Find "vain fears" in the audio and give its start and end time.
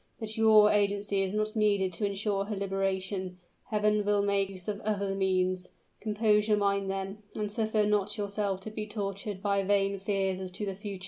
9.61-10.39